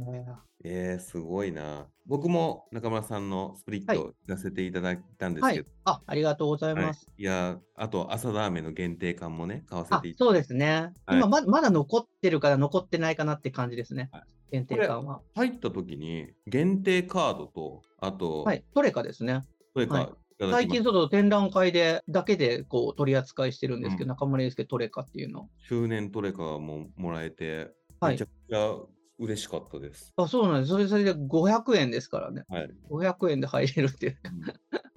[0.64, 1.88] えー、すごいな。
[2.06, 5.70] 僕も中村さんのスプリッはいト出させていただいたんですはいけど、。
[5.86, 7.08] あ、ありがとうございはいます。
[7.18, 10.42] いや、あと朝ラーメンの限定缶もね、買わせあてい、ただそういて。
[10.42, 10.94] ですね。
[11.06, 14.24] はい今ま、まだ残ってるから残ってないかなって感じですねはい。
[14.52, 15.22] 限定感は。
[15.36, 18.64] 入った時に限定カードと、あと、はい。
[18.74, 19.42] トレカですね。
[19.74, 25.50] それか、はいいただきます最近、ちょっと展覧会で、だけでこう取り扱いしてるんですけど、うん中村祐介トレカっていうの。
[25.68, 28.76] 周年トレカももらえて、はいめちゃくちゃ
[29.20, 30.12] 嬉しかったです。
[30.16, 30.72] あ、そうなんです。
[30.72, 32.44] それ、それで500円ですからね。
[32.50, 32.70] はい。
[32.90, 34.18] 500円で入れるっていう。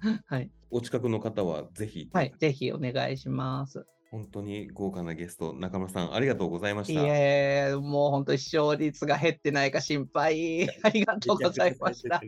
[0.03, 0.51] うん はい。
[0.71, 2.33] お近くの方はぜひ、はい。
[2.37, 3.85] ぜひお願いします。
[4.11, 7.01] 本当に豪華なゲスト、中村さん、ありがとうございまいした。
[7.05, 10.67] え、もう本当に視聴率が減ってないか心配。
[10.83, 12.21] ありがとうございました。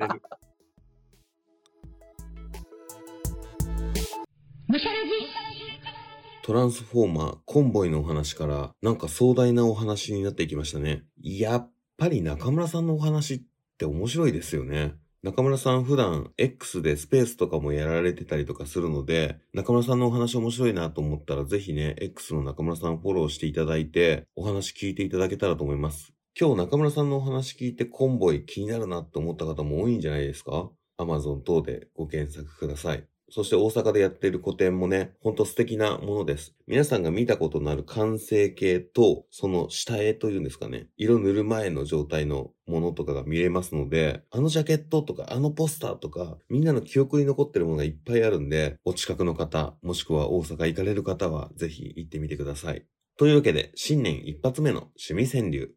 [6.44, 11.04] トランスフォーマー、コンボイのお話から、なんか壮大なお話になっていきましたね。
[11.22, 13.42] やっぱり中村さんのお話っ
[13.78, 14.96] て面白いですよね。
[15.24, 26.14] 中村さん普段 X でスペースとかもやられてたりとかするので、中村さんのお話面白いなと思ったらぜひね、X の中村さんフォローしていただいて、お話聞いていただけたらと思います。
[26.38, 33.08] 今日中村さんのお話聞いてコンボイ気になるなと思った方も多いんじゃないですか ?Amazon 等でご検索ください。
[33.30, 36.56] そして大阪でやっている個展もね、ほんと素敵なものです。
[36.66, 52.86] 皆さんが見たことのある完成形と、その下絵というんですかね、色塗る前の状態のものとかが見れますので、あのジャケットとか、あのポスターとか、みんなの記憶に残ってるものがいっぱいあるんで、お近くの方、もしくは大阪行かれる方は、ぜひ行ってみてください。
[53.18, 55.76] というわけで、新年一発目の趣味川柳。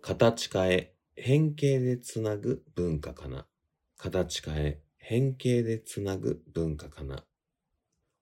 [0.00, 3.46] 形変え変形でつなぐ文化かな。
[3.98, 7.24] 形変え、変形でつなぐ文化かな。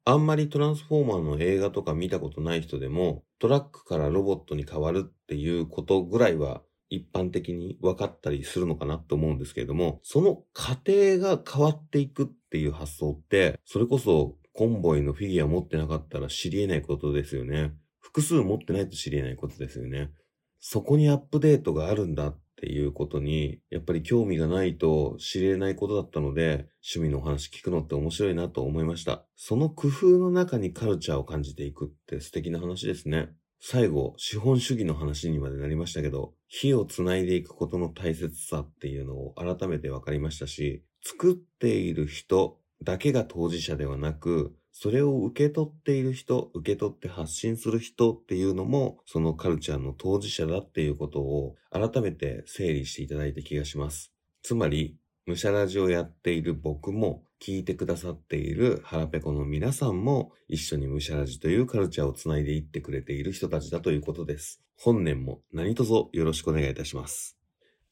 [0.04, 17.72] あんまりトランスフォーマーの映画とか見たことない人でも、トラックからロボットに変わるっていうことぐらいは一般的に分かったりするのかなと思うんですけれども、その過程が変わっていくっていう発想って、それこそコンボイのフィギュア持ってなかったら知り得ないことですよね。
[18.00, 20.10] 複数持ってないと知り得ないことですよね。
[20.58, 29.24] そこにアップデートがあるんだっっていうことに、やっぱり興味がないと知れないことだったので、趣味のお話聞くのって面白いなと思いました。
[29.34, 33.30] その工夫の中にカルチャーを感じていくって素敵な話ですね。
[33.62, 54.12] 最後、資本主義の話にまでなりましたけど、火をつないでいくことの大切さっていうのを改めて分かりましたし、作っている人だけが当事者ではなく、それを受け取っている人、受け取って発信する人っていうのも、そのカルチャーの当事者だっていうことを改めて整理していただいた気がします。
[54.42, 54.96] つまり、
[55.26, 64.62] 武者ラジオやっている僕も、聞いてくださっている腹ペコの皆さんも、一緒に武者ラジというカルチャーをつないでいってくれている人たちだということです。
[64.76, 67.38] 本年も何卒よろしくお願いいたします。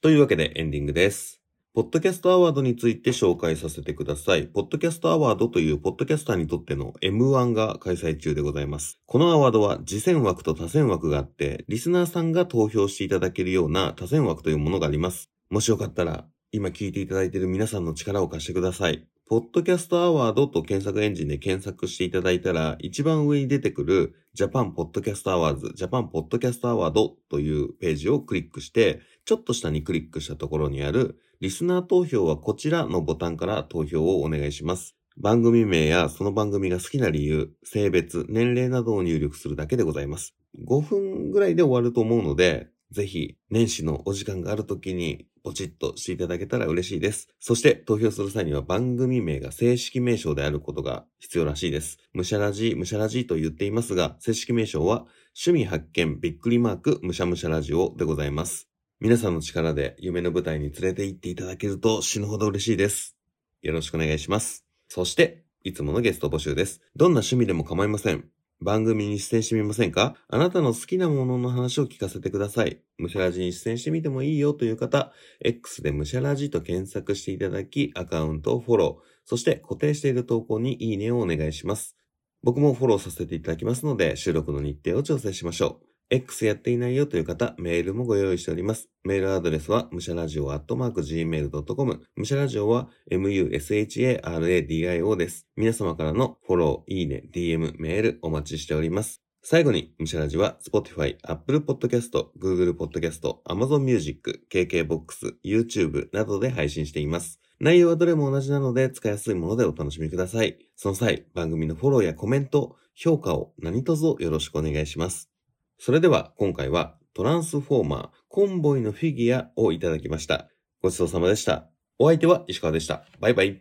[0.00, 1.37] というわけでエンディングです。
[1.74, 4.46] ポッドキャストアワードについて紹介させてください。
[4.46, 8.98] ポッドキャストアワードというポッドキャスターにとっての M1 が開催中でございます。
[9.06, 15.30] このアワードは自薦枠と他薦枠があって、リスナーさんが投票していただけるような他薦枠というものがあります。
[15.50, 19.06] もしよかったら、今聞いていただいている皆さんの力を貸してください。
[19.28, 34.96] ポッドキャストアワードと検索エンジンで検索していただいたら、一番上に出てくるジャパンポッドキャストアワーズ、ジャパンポッドキャストアワードというページをクリックして、ちょっと下にクリックしたところにあるリスナー投票はこちらのボタンから投票をお願いします。
[35.16, 40.34] 番組名やその番組が好きな理由、性別、年齢などを入力するだけでございます。
[40.66, 47.28] 5分ぐらいで終わると思うので、ぜひ年始のお時間がある時にポチッとしていただけたら嬉しいです。
[47.38, 51.98] そして投票する際には番組名が正式名称であることが必要らしいです。
[52.14, 55.06] むしゃらじ、むしゃらじと言っていますが、正式名称は
[55.40, 58.67] 趣味発見びっくりマークむしゃむしゃラジオでございます。
[59.00, 63.16] 皆さんの力で夢の舞台に連れて行っていただけると死ぬほど嬉しいです。
[63.62, 64.64] よろしくお願いします。
[64.88, 66.80] そして、いつものゲスト募集です。
[66.96, 68.24] どんな趣味でも構いません。
[68.60, 70.16] 番組に出演してみませんか？
[70.26, 72.80] あなたの好きなものの話を聞かせてください。
[72.96, 75.12] むしゃらじに出演してみてもいいよという方、
[75.44, 81.96] X でむしゃらじと検索していただき、アカウントをフォロー、そして固定している投稿にいいねをお願いします。
[82.42, 85.87] 僕もフォローさせていただきますので、収録の日程を調整しましょう。
[86.10, 88.88] X やっていないよという方、メールもご用意しております。
[89.04, 92.00] メールアドレスは、むしゃらじおアットマーク gmail.com。
[92.16, 95.46] むしゃらじおは、musharadio です。
[95.54, 99.22] 皆様からのフォロー、いいね、DM、メールお待ちしております。
[99.42, 107.38] 最後に、むしゃらじは、Spotify、Apple Podcast、Google Podcast、Amazon Music、KKBOX、YouTube などで配信しています。
[107.60, 110.56] 内容はどれも同じなので、使いやすいものでお楽しみください。
[110.74, 115.37] その際、番組のフォローやコメント、評価を何卒よろしくお願いします。
[115.78, 120.48] それでは今回はトランスフォーマーコンボイのフィギュアをいただきました。
[120.82, 121.68] ごちそうさまでした。
[121.98, 123.04] お相手は石川でした。
[123.20, 123.56] バイバイ。